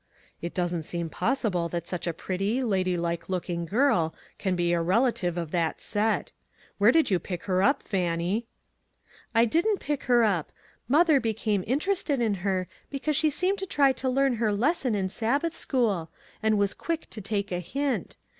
[0.41, 5.13] "It doesn't seem possible that such a pretty, ladylike looking girl can be a rela
[5.13, 6.31] tive of that set.
[6.79, 8.47] Where did you pick her up, Fannie?"
[9.35, 10.51] "I didn't pick her up.
[10.87, 15.07] Mother became interested in her because she seemed to try to learn her lesson in
[15.07, 16.09] Sabbath school,
[16.41, 18.17] and was quick to take a hint.